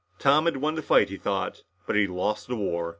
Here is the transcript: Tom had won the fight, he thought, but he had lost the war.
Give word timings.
Tom 0.17 0.45
had 0.45 0.57
won 0.57 0.73
the 0.73 0.81
fight, 0.81 1.09
he 1.09 1.17
thought, 1.17 1.61
but 1.85 1.95
he 1.95 2.01
had 2.01 2.09
lost 2.09 2.47
the 2.47 2.55
war. 2.55 2.89